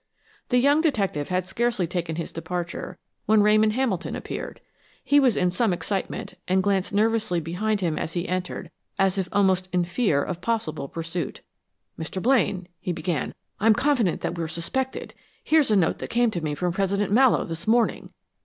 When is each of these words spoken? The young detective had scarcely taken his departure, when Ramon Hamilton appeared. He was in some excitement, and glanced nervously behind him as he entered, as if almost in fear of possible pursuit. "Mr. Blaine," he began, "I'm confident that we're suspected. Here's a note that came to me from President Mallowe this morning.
The 0.49 0.57
young 0.57 0.81
detective 0.81 1.29
had 1.29 1.47
scarcely 1.47 1.85
taken 1.85 2.15
his 2.15 2.33
departure, 2.33 2.97
when 3.27 3.43
Ramon 3.43 3.69
Hamilton 3.69 4.15
appeared. 4.15 4.59
He 5.03 5.19
was 5.19 5.37
in 5.37 5.51
some 5.51 5.73
excitement, 5.73 6.33
and 6.47 6.63
glanced 6.63 6.91
nervously 6.91 7.39
behind 7.39 7.81
him 7.81 7.99
as 7.99 8.13
he 8.13 8.27
entered, 8.27 8.71
as 8.97 9.19
if 9.19 9.29
almost 9.31 9.69
in 9.71 9.85
fear 9.85 10.23
of 10.23 10.41
possible 10.41 10.89
pursuit. 10.89 11.41
"Mr. 11.99 12.19
Blaine," 12.19 12.67
he 12.79 12.91
began, 12.91 13.35
"I'm 13.59 13.75
confident 13.75 14.21
that 14.21 14.39
we're 14.39 14.47
suspected. 14.47 15.13
Here's 15.43 15.69
a 15.69 15.75
note 15.75 15.99
that 15.99 16.09
came 16.09 16.31
to 16.31 16.41
me 16.41 16.55
from 16.55 16.73
President 16.73 17.11
Mallowe 17.11 17.43
this 17.45 17.67
morning. 17.67 18.11